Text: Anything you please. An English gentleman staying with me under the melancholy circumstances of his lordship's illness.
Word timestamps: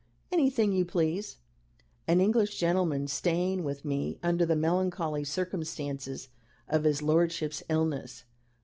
Anything 0.31 0.71
you 0.73 0.83
please. 0.83 1.37
An 2.07 2.19
English 2.19 2.57
gentleman 2.59 3.07
staying 3.07 3.63
with 3.63 3.85
me 3.85 4.17
under 4.23 4.47
the 4.47 4.55
melancholy 4.55 5.23
circumstances 5.23 6.29
of 6.67 6.85
his 6.85 7.03
lordship's 7.03 7.61
illness. 7.69 8.23